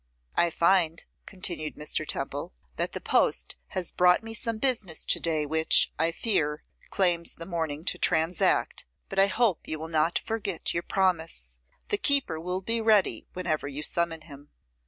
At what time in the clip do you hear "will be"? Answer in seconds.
12.39-12.81